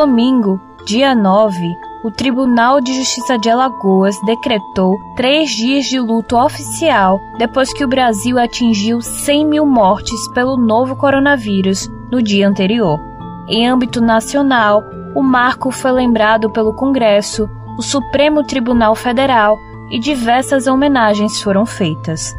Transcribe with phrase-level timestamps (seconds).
[0.00, 7.20] domingo, dia 9, o Tribunal de Justiça de Alagoas decretou três dias de luto oficial
[7.36, 12.98] depois que o Brasil atingiu 100 mil mortes pelo novo coronavírus no dia anterior.
[13.46, 14.82] Em âmbito nacional,
[15.14, 17.46] o marco foi lembrado pelo Congresso,
[17.78, 19.58] o Supremo Tribunal Federal
[19.90, 22.34] e diversas homenagens foram feitas.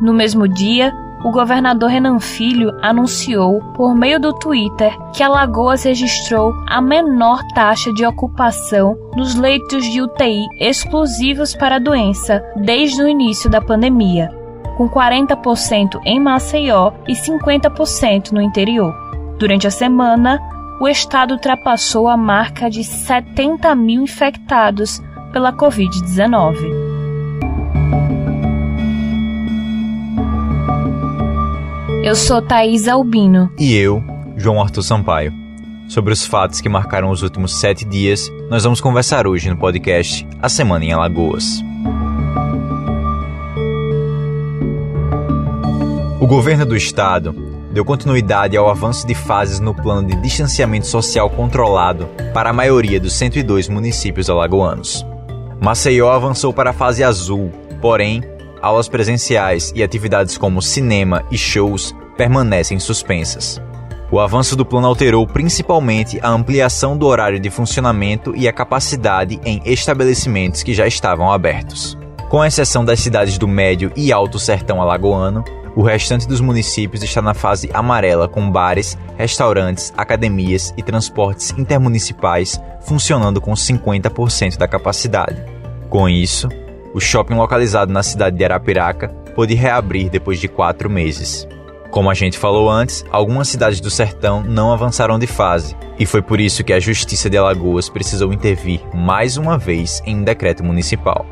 [0.00, 0.92] No mesmo dia,
[1.24, 7.92] o governador Renan Filho anunciou, por meio do Twitter, que Alagoas registrou a menor taxa
[7.92, 14.30] de ocupação nos leitos de UTI exclusivos para a doença desde o início da pandemia,
[14.76, 18.94] com 40% em Maceió e 50% no interior.
[19.38, 20.40] Durante a semana,
[20.80, 26.87] o estado ultrapassou a marca de 70 mil infectados pela Covid-19.
[32.08, 33.52] Eu sou Thaís Albino.
[33.58, 34.02] E eu,
[34.34, 35.30] João Arthur Sampaio.
[35.90, 40.26] Sobre os fatos que marcaram os últimos sete dias, nós vamos conversar hoje no podcast
[40.40, 41.62] A Semana em Alagoas.
[46.18, 47.34] O governo do estado
[47.74, 52.98] deu continuidade ao avanço de fases no plano de distanciamento social controlado para a maioria
[52.98, 55.04] dos 102 municípios alagoanos.
[55.60, 58.22] Maceió avançou para a fase azul, porém,
[58.60, 63.60] aulas presenciais e atividades como cinema e shows permanecem suspensas.
[64.10, 69.38] O avanço do plano alterou principalmente a ampliação do horário de funcionamento e a capacidade
[69.44, 71.96] em estabelecimentos que já estavam abertos.
[72.30, 75.44] Com exceção das cidades do Médio e Alto Sertão Alagoano,
[75.76, 82.60] o restante dos municípios está na fase amarela, com bares, restaurantes, academias e transportes intermunicipais
[82.80, 85.40] funcionando com 50% da capacidade.
[85.88, 86.48] Com isso,
[86.98, 91.46] o shopping localizado na cidade de Arapiraca pôde reabrir depois de quatro meses.
[91.92, 96.20] Como a gente falou antes, algumas cidades do sertão não avançaram de fase, e foi
[96.20, 100.64] por isso que a Justiça de Alagoas precisou intervir mais uma vez em um decreto
[100.64, 101.24] municipal.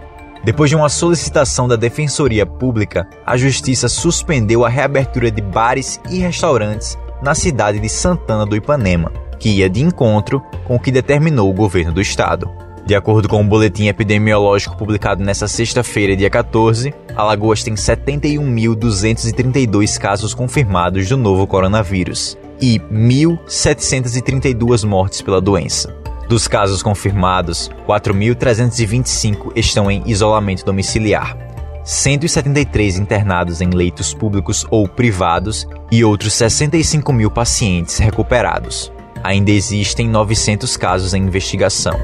[0.45, 6.21] Depois de uma solicitação da Defensoria Pública, a Justiça suspendeu a reabertura de bares e
[6.21, 11.51] restaurantes na cidade de Santana do Ipanema, que ia de encontro com o que determinou
[11.51, 12.66] o governo do estado.
[12.87, 19.99] De acordo com o um boletim epidemiológico publicado nesta sexta-feira, dia 14, Alagoas tem 71.232
[19.99, 25.93] casos confirmados do novo coronavírus e 1.732 mortes pela doença.
[26.29, 31.37] Dos casos confirmados, 4.325 estão em isolamento domiciliar,
[31.83, 38.93] 173 internados em leitos públicos ou privados e outros 65 mil pacientes recuperados.
[39.25, 41.99] Ainda existem 900 casos em investigação.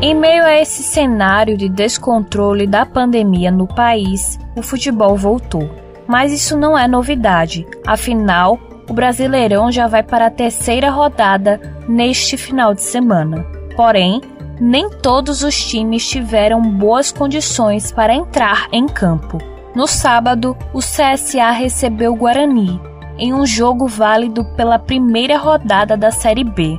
[0.00, 5.68] Em meio a esse cenário de descontrole da pandemia no país, o futebol voltou.
[6.06, 12.36] Mas isso não é novidade, afinal, o Brasileirão já vai para a terceira rodada neste
[12.36, 13.44] final de semana.
[13.74, 14.20] Porém,
[14.60, 19.38] nem todos os times tiveram boas condições para entrar em campo.
[19.74, 22.80] No sábado, o CSA recebeu o Guarani,
[23.18, 26.78] em um jogo válido pela primeira rodada da Série B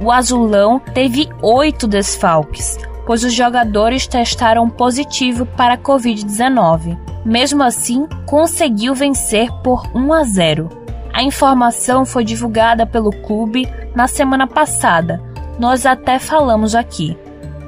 [0.00, 6.98] o Azulão teve oito desfalques, pois os jogadores testaram positivo para a Covid-19.
[7.24, 10.68] Mesmo assim, conseguiu vencer por 1 a 0.
[11.12, 15.22] A informação foi divulgada pelo clube na semana passada,
[15.58, 17.16] nós até falamos aqui.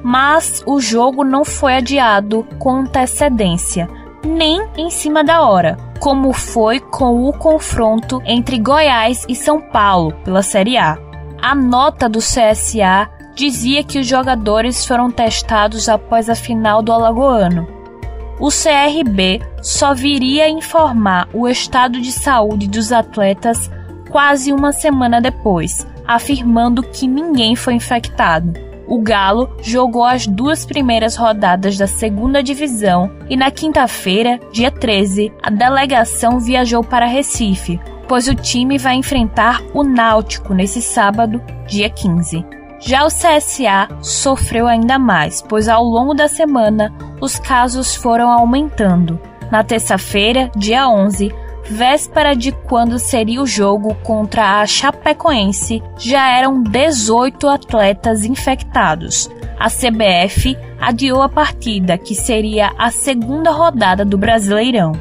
[0.02, 3.88] Mas o jogo não foi adiado com antecedência,
[4.24, 10.12] nem em cima da hora, como foi com o confronto entre Goiás e São Paulo
[10.24, 11.07] pela Série A.
[11.40, 17.68] A nota do CSA dizia que os jogadores foram testados após a final do Alagoano.
[18.40, 23.70] O CRB só viria informar o estado de saúde dos atletas
[24.10, 28.54] quase uma semana depois, afirmando que ninguém foi infectado.
[28.88, 35.32] O Galo jogou as duas primeiras rodadas da segunda divisão e na quinta-feira, dia 13,
[35.42, 41.90] a delegação viajou para Recife, pois o time vai enfrentar o Náutico nesse sábado, dia
[41.90, 42.44] 15.
[42.80, 49.20] Já o CSA sofreu ainda mais, pois ao longo da semana os casos foram aumentando.
[49.50, 51.34] Na terça-feira, dia 11,
[51.68, 59.28] véspera de quando seria o jogo contra a Chapecoense, já eram 18 atletas infectados.
[59.58, 64.92] A CBF adiou a partida, que seria a segunda rodada do Brasileirão.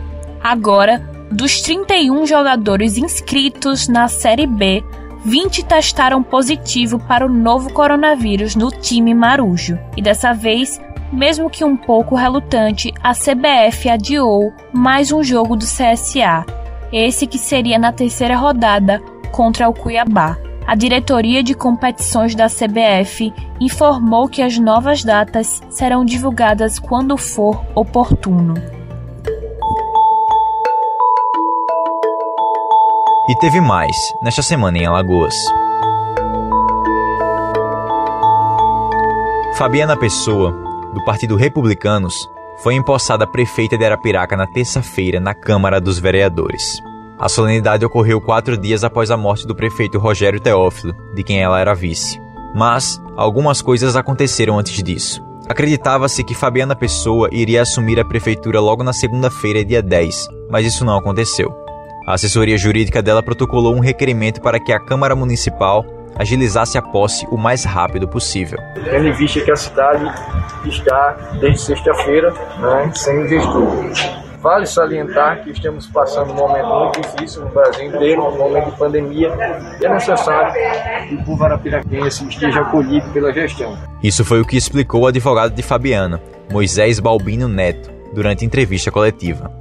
[0.42, 4.84] Agora, dos 31 jogadores inscritos na Série B,
[5.26, 9.78] 20 testaram positivo para o novo coronavírus no time Marujo.
[9.96, 10.80] E dessa vez,
[11.12, 16.46] mesmo que um pouco relutante, a CBF adiou mais um jogo do CSA,
[16.92, 19.02] esse que seria na terceira rodada
[19.32, 20.38] contra o Cuiabá.
[20.66, 27.66] a diretoria de competições da CBF informou que as novas datas serão divulgadas quando for
[27.74, 28.77] oportuno.
[33.30, 35.36] E teve mais nesta semana em Alagoas.
[39.58, 40.54] Fabiana Pessoa,
[40.94, 42.16] do Partido Republicanos,
[42.64, 46.82] foi empossada prefeita de Arapiraca na terça-feira na Câmara dos Vereadores.
[47.20, 51.60] A solenidade ocorreu quatro dias após a morte do prefeito Rogério Teófilo, de quem ela
[51.60, 52.22] era vice.
[52.56, 55.22] Mas algumas coisas aconteceram antes disso.
[55.50, 60.86] Acreditava-se que Fabiana Pessoa iria assumir a prefeitura logo na segunda-feira, dia 10, mas isso
[60.86, 61.67] não aconteceu.
[62.08, 67.28] A assessoria jurídica dela protocolou um requerimento para que a Câmara Municipal agilizasse a posse
[67.30, 68.58] o mais rápido possível.
[68.76, 70.06] Tendo em vista que a cidade
[70.66, 73.92] está, desde sexta-feira, né, sem gestor.
[74.42, 78.78] Vale salientar que estamos passando um momento muito difícil no Brasil inteiro, um momento de
[78.78, 79.30] pandemia,
[79.82, 80.54] e é necessário
[81.10, 83.78] que o povo arapiraquense esteja acolhido pela gestão.
[84.02, 89.52] Isso foi o que explicou o advogado de Fabiana, Moisés Balbino Neto, durante entrevista coletiva.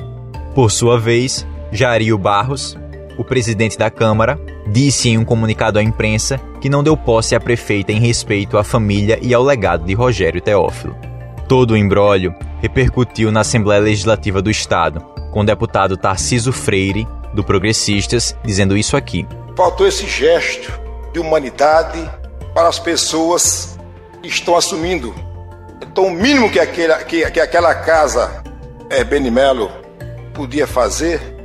[0.55, 2.77] Por sua vez, Jario Barros,
[3.19, 7.41] o presidente da Câmara, disse em um comunicado à imprensa que não deu posse à
[7.41, 10.97] prefeita em respeito à família e ao legado de Rogério Teófilo.
[11.49, 15.01] Todo o embrólio repercutiu na Assembleia Legislativa do Estado,
[15.33, 19.27] com o deputado Tarciso Freire, do Progressistas, dizendo isso aqui.
[19.57, 20.73] Faltou esse gesto
[21.13, 22.11] de humanidade
[22.55, 23.79] para as pessoas
[24.23, 25.15] que estão assumindo.
[25.81, 28.43] Então, o mínimo que, aquele, que, que aquela casa
[28.91, 29.71] é, Benimelo
[30.35, 31.36] podia fazer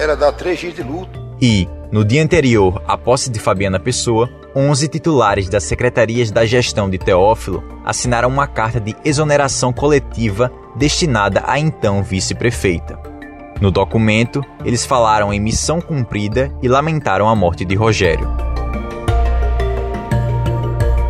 [0.00, 1.20] era dar três dias de luto.
[1.40, 6.88] E, no dia anterior à posse de Fabiana Pessoa, 11 titulares das secretarias da gestão
[6.88, 12.98] de Teófilo assinaram uma carta de exoneração coletiva destinada à então vice-prefeita.
[13.60, 18.26] No documento, eles falaram em missão cumprida e lamentaram a morte de Rogério.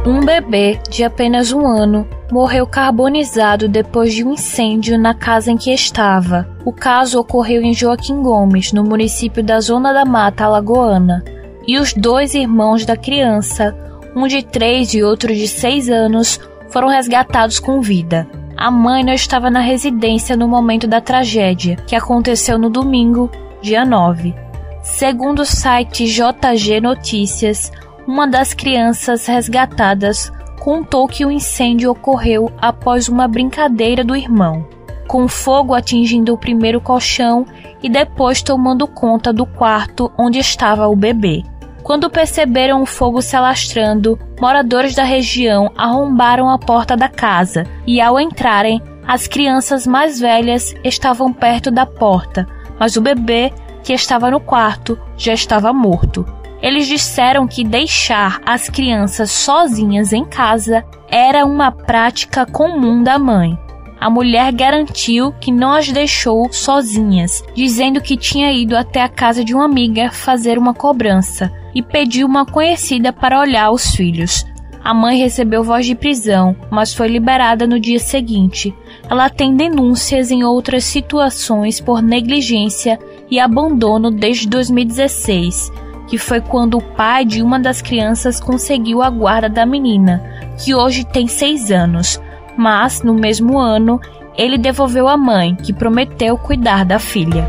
[0.04, 5.56] Um bebê de apenas um ano morreu carbonizado depois de um incêndio na casa em
[5.56, 6.48] que estava.
[6.64, 11.24] O caso ocorreu em Joaquim Gomes, no município da Zona da Mata Alagoana
[11.66, 13.76] e os dois irmãos da criança,
[14.14, 18.26] um de três e outro de seis anos, foram resgatados com vida.
[18.56, 23.30] A mãe não estava na residência no momento da tragédia, que aconteceu no domingo,
[23.62, 24.34] dia 9.
[24.82, 27.72] Segundo o site JG Notícias,
[28.06, 34.68] uma das crianças resgatadas contou que o incêndio ocorreu após uma brincadeira do irmão,
[35.08, 37.46] com fogo atingindo o primeiro colchão
[37.82, 41.42] e depois tomando conta do quarto onde estava o bebê.
[41.82, 47.98] Quando perceberam o fogo se alastrando, moradores da região arrombaram a porta da casa e,
[47.98, 52.46] ao entrarem, as crianças mais velhas estavam perto da porta,
[52.78, 53.50] mas o bebê,
[53.82, 56.39] que estava no quarto, já estava morto.
[56.62, 63.58] Eles disseram que deixar as crianças sozinhas em casa era uma prática comum da mãe.
[63.98, 69.44] A mulher garantiu que não as deixou sozinhas, dizendo que tinha ido até a casa
[69.44, 74.44] de uma amiga fazer uma cobrança e pediu uma conhecida para olhar os filhos.
[74.82, 78.74] A mãe recebeu voz de prisão, mas foi liberada no dia seguinte.
[79.08, 82.98] Ela tem denúncias em outras situações por negligência
[83.30, 85.70] e abandono desde 2016,
[86.10, 90.22] que foi quando o pai de uma das crianças conseguiu a guarda da menina,
[90.62, 92.20] que hoje tem seis anos
[92.60, 93.98] mas, no mesmo ano,
[94.36, 97.46] ele devolveu a mãe, que prometeu cuidar da filha.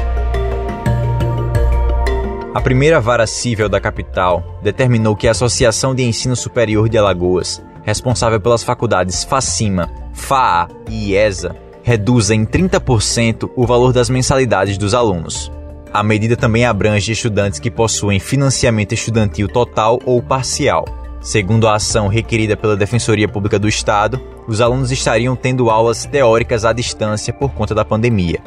[2.54, 7.62] A primeira vara civil da capital determinou que a Associação de Ensino Superior de Alagoas,
[7.84, 14.94] responsável pelas faculdades FACIMA, FAA e IESA, reduza em 30% o valor das mensalidades dos
[14.94, 15.52] alunos.
[15.94, 20.86] A medida também abrange estudantes que possuem financiamento estudantil total ou parcial.
[21.20, 26.64] Segundo a ação requerida pela Defensoria Pública do Estado, os alunos estariam tendo aulas teóricas
[26.64, 28.40] à distância por conta da pandemia.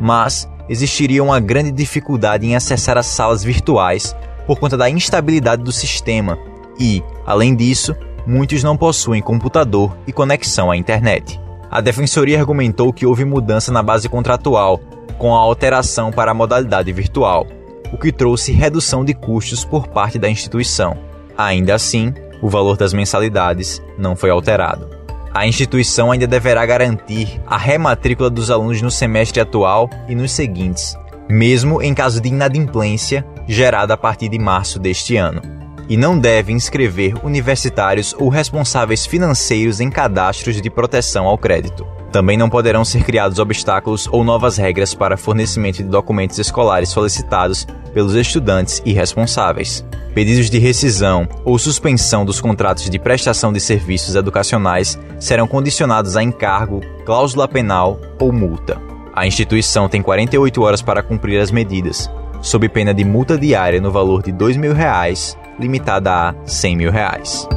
[0.00, 4.14] Mas existiria uma grande dificuldade em acessar as salas virtuais
[4.46, 6.38] por conta da instabilidade do sistema
[6.78, 11.40] e, além disso, muitos não possuem computador e conexão à internet.
[11.68, 14.80] A defensoria argumentou que houve mudança na base contratual
[15.22, 17.46] com a alteração para a modalidade virtual,
[17.92, 20.98] o que trouxe redução de custos por parte da instituição.
[21.38, 22.12] Ainda assim,
[22.42, 24.90] o valor das mensalidades não foi alterado.
[25.32, 30.96] A instituição ainda deverá garantir a rematrícula dos alunos no semestre atual e nos seguintes,
[31.30, 35.40] mesmo em caso de inadimplência gerada a partir de março deste ano.
[35.88, 41.86] E não deve inscrever universitários ou responsáveis financeiros em cadastros de proteção ao crédito.
[42.12, 47.66] Também não poderão ser criados obstáculos ou novas regras para fornecimento de documentos escolares solicitados
[47.94, 49.82] pelos estudantes e responsáveis.
[50.14, 56.22] Pedidos de rescisão ou suspensão dos contratos de prestação de serviços educacionais serão condicionados a
[56.22, 58.78] encargo, cláusula penal ou multa.
[59.14, 62.10] A instituição tem 48 horas para cumprir as medidas,
[62.42, 66.90] sob pena de multa diária no valor de 2 mil reais, limitada a 100 mil
[66.90, 67.48] reais.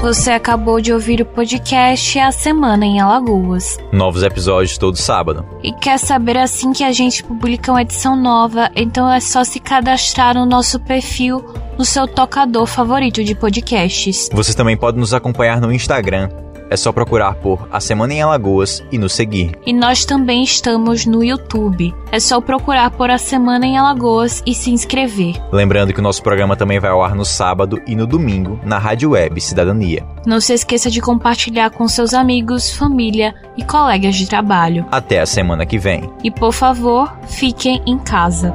[0.00, 3.78] Você acabou de ouvir o podcast A Semana em Alagoas.
[3.90, 5.44] Novos episódios todo sábado.
[5.62, 8.70] E quer saber assim que a gente publica uma edição nova?
[8.76, 11.42] Então é só se cadastrar no nosso perfil
[11.78, 14.28] no seu tocador favorito de podcasts.
[14.32, 16.28] Você também pode nos acompanhar no Instagram
[16.70, 19.52] é só procurar por A Semana em Alagoas e nos seguir.
[19.66, 21.94] E nós também estamos no YouTube.
[22.10, 25.34] É só procurar por A Semana em Alagoas e se inscrever.
[25.52, 28.78] Lembrando que o nosso programa também vai ao ar no sábado e no domingo na
[28.78, 30.06] Rádio Web Cidadania.
[30.26, 34.86] Não se esqueça de compartilhar com seus amigos, família e colegas de trabalho.
[34.90, 36.10] Até a semana que vem.
[36.22, 38.54] E por favor, fiquem em casa.